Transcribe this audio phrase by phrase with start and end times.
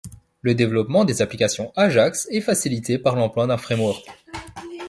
[0.41, 4.03] Le développement des applications ajax est facilité par l'emploi d'un framework.